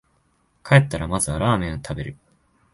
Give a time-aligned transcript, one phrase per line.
[0.63, 2.17] 帰ったらまずはラーメン食べる